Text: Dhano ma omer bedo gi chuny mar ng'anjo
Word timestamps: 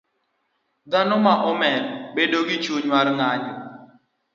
Dhano 0.91 1.15
ma 1.25 1.33
omer 1.51 1.77
bedo 2.15 2.39
gi 2.47 2.57
chuny 2.63 2.85
mar 2.93 3.07
ng'anjo 3.17 3.53